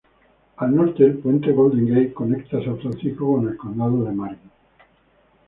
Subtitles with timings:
[0.57, 4.49] Al norte, el puente Golden Gate conecta San Francisco con el condado de Marin.